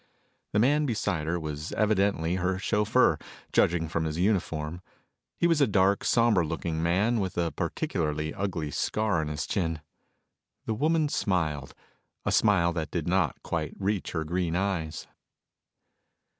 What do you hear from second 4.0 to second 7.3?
his uniform. He was a dark, somber looking man